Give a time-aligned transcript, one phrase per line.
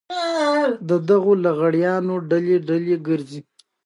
[0.89, 3.39] د دغو لغړیانو ډلې ډلې ګرځي.